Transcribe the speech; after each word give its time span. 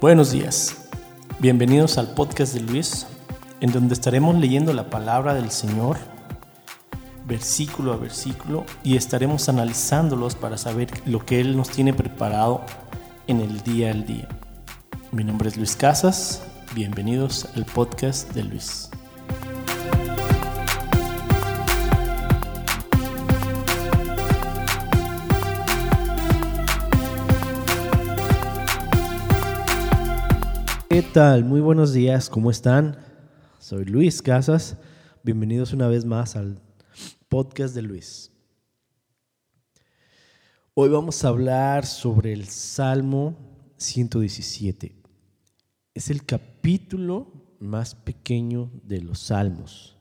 Buenos 0.00 0.32
días, 0.32 0.88
bienvenidos 1.40 1.98
al 1.98 2.14
podcast 2.14 2.54
de 2.54 2.60
Luis, 2.60 3.06
en 3.60 3.70
donde 3.70 3.92
estaremos 3.92 4.34
leyendo 4.34 4.72
la 4.72 4.88
palabra 4.88 5.34
del 5.34 5.50
Señor 5.50 5.98
versículo 7.26 7.92
a 7.92 7.96
versículo 7.96 8.64
y 8.82 8.96
estaremos 8.96 9.50
analizándolos 9.50 10.36
para 10.36 10.56
saber 10.56 10.88
lo 11.04 11.26
que 11.26 11.40
Él 11.40 11.54
nos 11.54 11.68
tiene 11.68 11.92
preparado 11.92 12.62
en 13.26 13.40
el 13.40 13.60
día 13.60 13.90
al 13.90 14.06
día. 14.06 14.26
Mi 15.12 15.22
nombre 15.22 15.50
es 15.50 15.58
Luis 15.58 15.76
Casas, 15.76 16.42
bienvenidos 16.74 17.46
al 17.54 17.66
podcast 17.66 18.32
de 18.32 18.44
Luis. 18.44 18.88
¿Qué 31.00 31.06
tal? 31.14 31.46
Muy 31.46 31.62
buenos 31.62 31.94
días, 31.94 32.28
¿cómo 32.28 32.50
están? 32.50 32.98
Soy 33.58 33.86
Luis 33.86 34.20
Casas, 34.20 34.76
bienvenidos 35.22 35.72
una 35.72 35.88
vez 35.88 36.04
más 36.04 36.36
al 36.36 36.60
podcast 37.30 37.74
de 37.74 37.80
Luis. 37.80 38.30
Hoy 40.74 40.90
vamos 40.90 41.24
a 41.24 41.28
hablar 41.28 41.86
sobre 41.86 42.34
el 42.34 42.48
Salmo 42.48 43.34
117. 43.78 44.94
Es 45.94 46.10
el 46.10 46.26
capítulo 46.26 47.56
más 47.60 47.94
pequeño 47.94 48.70
de 48.84 49.00
los 49.00 49.20
Salmos. 49.20 49.96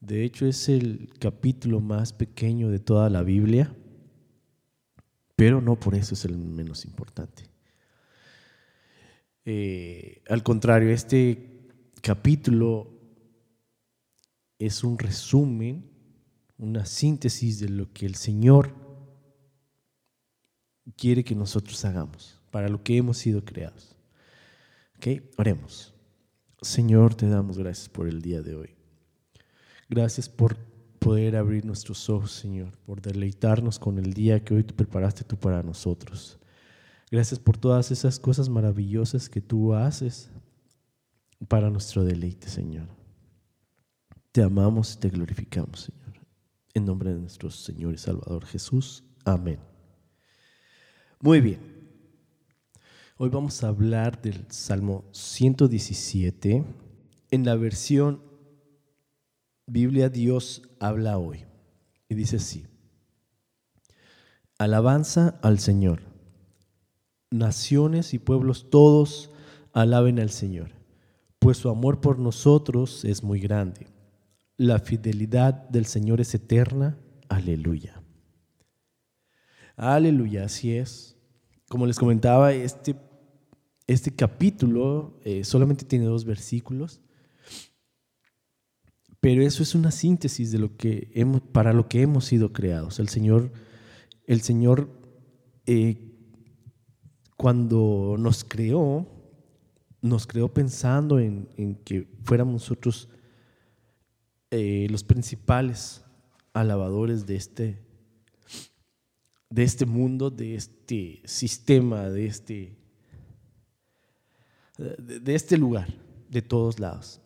De 0.00 0.24
hecho, 0.24 0.46
es 0.46 0.68
el 0.68 1.08
capítulo 1.20 1.78
más 1.78 2.12
pequeño 2.12 2.68
de 2.68 2.80
toda 2.80 3.08
la 3.10 3.22
Biblia, 3.22 3.72
pero 5.36 5.60
no 5.60 5.78
por 5.78 5.94
eso 5.94 6.14
es 6.14 6.24
el 6.24 6.36
menos 6.36 6.84
importante. 6.84 7.51
Eh, 9.44 10.22
al 10.28 10.42
contrario, 10.42 10.90
este 10.90 11.68
capítulo 12.00 12.92
es 14.58 14.84
un 14.84 14.98
resumen, 14.98 15.90
una 16.58 16.86
síntesis 16.86 17.58
de 17.58 17.68
lo 17.68 17.92
que 17.92 18.06
el 18.06 18.14
Señor 18.14 18.74
quiere 20.96 21.24
que 21.24 21.34
nosotros 21.34 21.84
hagamos, 21.84 22.40
para 22.50 22.68
lo 22.68 22.82
que 22.82 22.96
hemos 22.96 23.18
sido 23.18 23.44
creados. 23.44 23.96
¿Ok? 24.96 25.22
Oremos. 25.36 25.94
Señor, 26.60 27.14
te 27.14 27.28
damos 27.28 27.58
gracias 27.58 27.88
por 27.88 28.08
el 28.08 28.22
día 28.22 28.40
de 28.40 28.54
hoy. 28.54 28.76
Gracias 29.88 30.28
por 30.28 30.56
poder 31.00 31.34
abrir 31.34 31.64
nuestros 31.64 32.08
ojos, 32.08 32.30
Señor, 32.30 32.78
por 32.86 33.02
deleitarnos 33.02 33.80
con 33.80 33.98
el 33.98 34.14
día 34.14 34.44
que 34.44 34.54
hoy 34.54 34.62
tú 34.62 34.74
preparaste 34.74 35.24
tú 35.24 35.36
para 35.36 35.62
nosotros. 35.62 36.38
Gracias 37.12 37.38
por 37.38 37.58
todas 37.58 37.90
esas 37.90 38.18
cosas 38.18 38.48
maravillosas 38.48 39.28
que 39.28 39.42
tú 39.42 39.74
haces 39.74 40.30
para 41.46 41.68
nuestro 41.68 42.04
deleite, 42.04 42.48
Señor. 42.48 42.88
Te 44.32 44.42
amamos 44.42 44.94
y 44.94 44.98
te 44.98 45.10
glorificamos, 45.10 45.80
Señor. 45.80 46.26
En 46.72 46.86
nombre 46.86 47.12
de 47.12 47.20
nuestro 47.20 47.50
Señor 47.50 47.92
y 47.92 47.98
Salvador 47.98 48.46
Jesús. 48.46 49.04
Amén. 49.26 49.58
Muy 51.20 51.42
bien. 51.42 51.60
Hoy 53.18 53.28
vamos 53.28 53.62
a 53.62 53.68
hablar 53.68 54.22
del 54.22 54.46
Salmo 54.48 55.04
117 55.12 56.64
en 57.30 57.44
la 57.44 57.56
versión 57.56 58.22
Biblia 59.66 60.08
Dios 60.08 60.62
habla 60.80 61.18
hoy. 61.18 61.44
Y 62.08 62.14
dice 62.14 62.36
así. 62.36 62.66
Alabanza 64.56 65.38
al 65.42 65.58
Señor 65.58 66.11
naciones 67.32 68.14
y 68.14 68.18
pueblos 68.18 68.70
todos 68.70 69.30
alaben 69.72 70.20
al 70.20 70.30
Señor, 70.30 70.70
pues 71.38 71.56
su 71.56 71.68
amor 71.68 72.00
por 72.00 72.18
nosotros 72.18 73.04
es 73.04 73.22
muy 73.22 73.40
grande. 73.40 73.86
La 74.56 74.78
fidelidad 74.78 75.54
del 75.68 75.86
Señor 75.86 76.20
es 76.20 76.34
eterna. 76.34 76.98
Aleluya. 77.28 78.02
Aleluya, 79.76 80.44
así 80.44 80.76
es. 80.76 81.16
Como 81.68 81.86
les 81.86 81.98
comentaba, 81.98 82.52
este, 82.52 82.94
este 83.86 84.14
capítulo 84.14 85.18
eh, 85.24 85.42
solamente 85.42 85.84
tiene 85.84 86.04
dos 86.04 86.24
versículos, 86.24 87.00
pero 89.20 89.42
eso 89.42 89.62
es 89.62 89.74
una 89.74 89.90
síntesis 89.90 90.52
de 90.52 90.58
lo 90.58 90.76
que 90.76 91.10
hemos, 91.14 91.40
para 91.40 91.72
lo 91.72 91.88
que 91.88 92.02
hemos 92.02 92.26
sido 92.26 92.52
creados. 92.52 92.98
El 92.98 93.08
Señor, 93.08 93.52
el 94.26 94.42
Señor 94.42 94.90
eh, 95.66 96.11
cuando 97.42 98.14
nos 98.20 98.44
creó, 98.44 99.04
nos 100.00 100.28
creó 100.28 100.54
pensando 100.54 101.18
en, 101.18 101.74
que 101.84 102.06
fuéramos 102.22 102.52
nosotros 102.52 103.08
eh, 104.52 104.86
los 104.88 105.02
principales 105.02 106.04
alabadores 106.52 107.26
de 107.26 107.34
este, 107.34 107.84
de 109.50 109.64
este 109.64 109.86
mundo, 109.86 110.30
de 110.30 110.54
este 110.54 111.20
sistema, 111.24 112.10
de 112.10 112.26
este, 112.26 112.78
de 114.78 115.34
este 115.34 115.58
lugar, 115.58 115.92
de 116.30 116.42
todos 116.42 116.78
lados. 116.78 117.20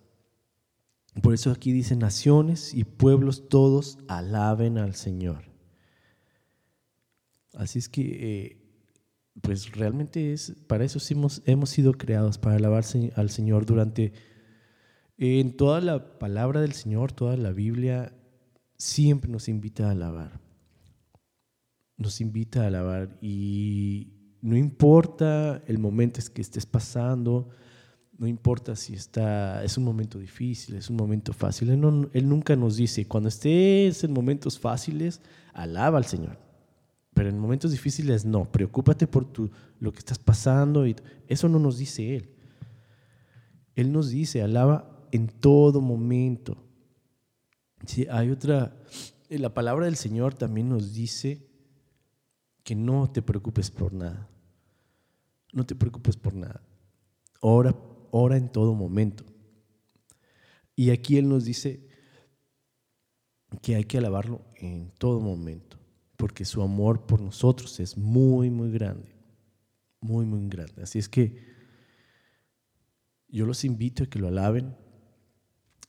Por 1.22 1.34
eso 1.34 1.50
aquí 1.50 1.72
dice, 1.72 1.94
naciones 1.94 2.72
y 2.72 2.84
pueblos 2.84 3.50
todos 3.50 3.98
alaben 4.08 4.78
al 4.78 4.94
Señor. 4.94 5.44
Así 7.52 7.78
es 7.78 7.90
que 7.90 8.02
eh, 8.02 8.65
pues 9.42 9.72
realmente 9.72 10.32
es, 10.32 10.54
para 10.66 10.84
eso 10.84 10.98
hemos, 11.10 11.42
hemos 11.44 11.70
sido 11.70 11.92
creados, 11.92 12.38
para 12.38 12.56
alabarse 12.56 13.12
al 13.16 13.30
Señor 13.30 13.66
durante, 13.66 14.12
en 15.18 15.56
toda 15.56 15.80
la 15.80 16.18
palabra 16.18 16.60
del 16.60 16.72
Señor, 16.72 17.12
toda 17.12 17.36
la 17.36 17.52
Biblia, 17.52 18.12
siempre 18.76 19.30
nos 19.30 19.48
invita 19.48 19.88
a 19.88 19.92
alabar. 19.92 20.40
Nos 21.98 22.20
invita 22.20 22.62
a 22.62 22.66
alabar 22.66 23.16
y 23.22 24.36
no 24.42 24.56
importa 24.56 25.62
el 25.66 25.78
momento 25.78 26.20
que 26.32 26.42
estés 26.42 26.66
pasando, 26.66 27.48
no 28.18 28.26
importa 28.26 28.76
si 28.76 28.94
está, 28.94 29.62
es 29.64 29.76
un 29.76 29.84
momento 29.84 30.18
difícil, 30.18 30.76
es 30.76 30.88
un 30.88 30.96
momento 30.96 31.32
fácil. 31.32 31.70
Él 31.70 32.28
nunca 32.28 32.56
nos 32.56 32.76
dice, 32.76 33.06
cuando 33.06 33.28
estés 33.28 34.04
en 34.04 34.12
momentos 34.12 34.58
fáciles, 34.58 35.20
alaba 35.52 35.98
al 35.98 36.06
Señor. 36.06 36.45
Pero 37.16 37.30
en 37.30 37.38
momentos 37.38 37.70
difíciles 37.70 38.26
no, 38.26 38.44
preocúpate 38.52 39.06
por 39.06 39.24
tu, 39.24 39.50
lo 39.80 39.90
que 39.90 40.00
estás 40.00 40.18
pasando. 40.18 40.86
Y 40.86 40.94
eso 41.28 41.48
no 41.48 41.58
nos 41.58 41.78
dice 41.78 42.14
Él. 42.14 42.28
Él 43.74 43.90
nos 43.90 44.10
dice, 44.10 44.42
alaba 44.42 45.08
en 45.12 45.28
todo 45.28 45.80
momento. 45.80 46.62
Sí, 47.86 48.06
hay 48.10 48.30
otra, 48.30 48.76
la 49.30 49.54
palabra 49.54 49.86
del 49.86 49.96
Señor 49.96 50.34
también 50.34 50.68
nos 50.68 50.92
dice 50.92 51.48
que 52.62 52.74
no 52.74 53.10
te 53.10 53.22
preocupes 53.22 53.70
por 53.70 53.94
nada. 53.94 54.28
No 55.54 55.64
te 55.64 55.74
preocupes 55.74 56.18
por 56.18 56.34
nada. 56.34 56.60
Ora, 57.40 57.74
ora 58.10 58.36
en 58.36 58.50
todo 58.50 58.74
momento. 58.74 59.24
Y 60.74 60.90
aquí 60.90 61.16
Él 61.16 61.30
nos 61.30 61.46
dice 61.46 61.88
que 63.62 63.74
hay 63.74 63.84
que 63.84 63.96
alabarlo 63.96 64.42
en 64.56 64.90
todo 64.98 65.18
momento 65.18 65.78
porque 66.16 66.44
su 66.44 66.62
amor 66.62 67.06
por 67.06 67.20
nosotros 67.20 67.78
es 67.80 67.96
muy, 67.96 68.50
muy 68.50 68.70
grande, 68.70 69.14
muy, 70.00 70.24
muy 70.24 70.48
grande. 70.48 70.82
Así 70.82 70.98
es 70.98 71.08
que 71.08 71.36
yo 73.28 73.46
los 73.46 73.64
invito 73.64 74.04
a 74.04 74.06
que 74.06 74.18
lo 74.18 74.28
alaben 74.28 74.74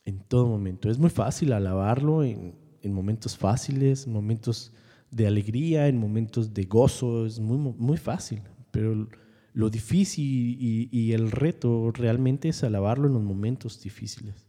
en 0.05 0.19
todo 0.19 0.47
momento. 0.47 0.89
Es 0.89 0.97
muy 0.97 1.09
fácil 1.09 1.53
alabarlo 1.53 2.23
en, 2.23 2.55
momentos 2.83 3.37
fáciles, 3.37 4.07
en 4.07 4.13
momentos 4.13 4.71
de 5.11 5.27
alegría, 5.27 5.89
en 5.89 5.97
momentos 5.97 6.53
de 6.53 6.63
gozo, 6.63 7.25
es 7.25 7.37
muy, 7.37 7.57
muy 7.57 7.97
fácil, 7.97 8.41
pero 8.71 9.09
lo 9.51 9.69
difícil 9.69 10.55
y, 10.57 11.11
el 11.11 11.31
reto 11.31 11.91
realmente 11.91 12.47
es 12.47 12.63
alabarlo 12.63 13.07
en 13.07 13.15
los 13.15 13.23
momentos 13.23 13.81
difíciles. 13.81 14.47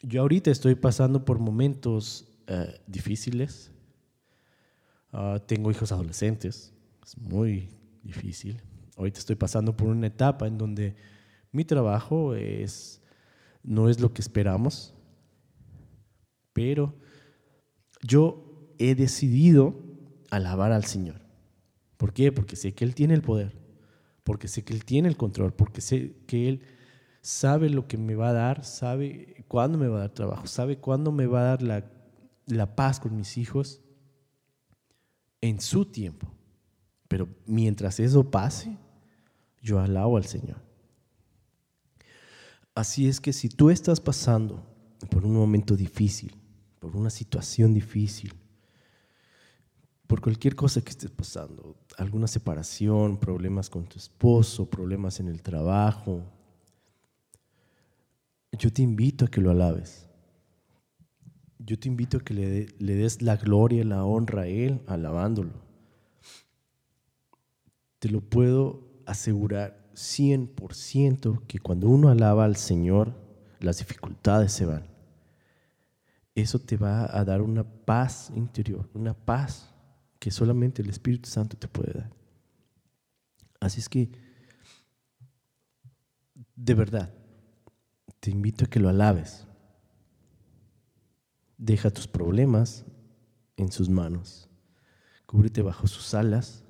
Yo 0.00 0.20
ahorita 0.20 0.52
estoy 0.52 0.76
pasando 0.76 1.24
por 1.24 1.40
momentos 1.40 2.28
eh, 2.46 2.80
difíciles, 2.86 3.71
Ah, 5.12 5.38
tengo 5.46 5.70
hijos 5.70 5.92
adolescentes, 5.92 6.72
es 7.04 7.18
muy 7.18 7.68
difícil. 8.02 8.62
Ahorita 8.96 9.18
estoy 9.18 9.36
pasando 9.36 9.76
por 9.76 9.88
una 9.88 10.06
etapa 10.06 10.46
en 10.46 10.56
donde 10.56 10.96
mi 11.52 11.66
trabajo 11.66 12.34
es, 12.34 13.02
no 13.62 13.90
es 13.90 14.00
lo 14.00 14.14
que 14.14 14.22
esperamos, 14.22 14.94
pero 16.54 16.94
yo 18.00 18.74
he 18.78 18.94
decidido 18.94 19.76
alabar 20.30 20.72
al 20.72 20.86
Señor. 20.86 21.20
¿Por 21.98 22.14
qué? 22.14 22.32
Porque 22.32 22.56
sé 22.56 22.72
que 22.72 22.84
Él 22.84 22.94
tiene 22.94 23.12
el 23.12 23.22
poder, 23.22 23.54
porque 24.24 24.48
sé 24.48 24.64
que 24.64 24.72
Él 24.72 24.86
tiene 24.86 25.08
el 25.08 25.18
control, 25.18 25.52
porque 25.52 25.82
sé 25.82 26.16
que 26.26 26.48
Él 26.48 26.62
sabe 27.20 27.68
lo 27.68 27.86
que 27.86 27.98
me 27.98 28.14
va 28.14 28.30
a 28.30 28.32
dar, 28.32 28.64
sabe 28.64 29.44
cuándo 29.46 29.76
me 29.76 29.88
va 29.88 29.98
a 29.98 30.00
dar 30.00 30.14
trabajo, 30.14 30.46
sabe 30.46 30.78
cuándo 30.78 31.12
me 31.12 31.26
va 31.26 31.40
a 31.40 31.44
dar 31.44 31.62
la, 31.62 31.84
la 32.46 32.74
paz 32.74 32.98
con 32.98 33.14
mis 33.14 33.36
hijos 33.36 33.82
en 35.42 35.60
su 35.60 35.84
tiempo. 35.84 36.26
Pero 37.08 37.28
mientras 37.44 38.00
eso 38.00 38.30
pase, 38.30 38.74
yo 39.60 39.78
alabo 39.78 40.16
al 40.16 40.24
Señor. 40.24 40.56
Así 42.74 43.06
es 43.06 43.20
que 43.20 43.34
si 43.34 43.50
tú 43.50 43.68
estás 43.68 44.00
pasando 44.00 44.64
por 45.10 45.26
un 45.26 45.34
momento 45.34 45.76
difícil, 45.76 46.34
por 46.78 46.96
una 46.96 47.10
situación 47.10 47.74
difícil, 47.74 48.32
por 50.06 50.22
cualquier 50.22 50.56
cosa 50.56 50.80
que 50.80 50.90
estés 50.90 51.10
pasando, 51.10 51.76
alguna 51.98 52.26
separación, 52.26 53.18
problemas 53.18 53.68
con 53.68 53.84
tu 53.84 53.98
esposo, 53.98 54.68
problemas 54.68 55.20
en 55.20 55.28
el 55.28 55.42
trabajo, 55.42 56.22
yo 58.52 58.72
te 58.72 58.82
invito 58.82 59.24
a 59.24 59.28
que 59.28 59.40
lo 59.40 59.50
alabes. 59.50 60.08
Yo 61.64 61.78
te 61.78 61.88
invito 61.88 62.18
a 62.18 62.20
que 62.20 62.34
le, 62.34 62.94
des 62.94 63.22
la 63.22 63.36
gloria 63.36 63.84
la 63.84 64.04
honra 64.04 64.42
a 64.42 64.46
Él 64.46 64.82
alabándolo. 64.86 65.52
Te 67.98 68.08
lo 68.08 68.20
puedo 68.20 69.02
asegurar 69.06 69.90
100% 69.94 71.46
que 71.46 71.58
cuando 71.60 71.88
uno 71.88 72.08
alaba 72.08 72.44
al 72.44 72.56
Señor, 72.56 73.14
las 73.60 73.78
dificultades 73.78 74.52
se 74.52 74.66
van. 74.66 74.86
Eso 76.34 76.58
te 76.58 76.76
va 76.76 77.16
a 77.16 77.24
dar 77.24 77.42
una 77.42 77.62
paz 77.62 78.32
interior, 78.34 78.88
una 78.94 79.14
paz 79.14 79.72
que 80.18 80.30
solamente 80.30 80.82
el 80.82 80.88
Espíritu 80.88 81.28
Santo 81.28 81.56
te 81.56 81.68
puede 81.68 81.92
dar. 81.92 82.10
Así 83.60 83.80
es 83.80 83.88
que, 83.88 84.10
de 86.56 86.74
verdad, 86.74 87.12
te 88.18 88.30
invito 88.30 88.64
a 88.64 88.68
que 88.68 88.80
lo 88.80 88.88
alabes. 88.88 89.46
Deja 91.62 91.92
tus 91.92 92.08
problemas 92.08 92.84
en 93.56 93.70
sus 93.70 93.88
manos. 93.88 94.48
Cúbrete 95.26 95.62
bajo 95.62 95.86
sus 95.86 96.12
alas 96.12 96.64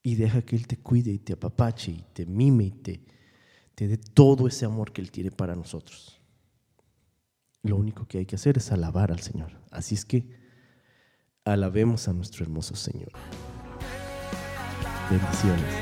y 0.00 0.14
deja 0.14 0.42
que 0.42 0.54
Él 0.54 0.68
te 0.68 0.76
cuide 0.76 1.10
y 1.10 1.18
te 1.18 1.32
apapache 1.32 1.90
y 1.90 2.04
te 2.12 2.24
mime 2.24 2.66
y 2.66 2.70
te, 2.70 3.04
te 3.74 3.88
dé 3.88 3.96
todo 3.96 4.46
ese 4.46 4.64
amor 4.64 4.92
que 4.92 5.00
Él 5.00 5.10
tiene 5.10 5.32
para 5.32 5.56
nosotros. 5.56 6.20
Lo 7.64 7.74
único 7.74 8.06
que 8.06 8.18
hay 8.18 8.26
que 8.26 8.36
hacer 8.36 8.58
es 8.58 8.70
alabar 8.70 9.10
al 9.10 9.18
Señor. 9.18 9.50
Así 9.72 9.96
es 9.96 10.04
que 10.04 10.24
alabemos 11.44 12.06
a 12.06 12.12
nuestro 12.12 12.44
hermoso 12.44 12.76
Señor. 12.76 13.10
Bendiciones. 15.10 15.74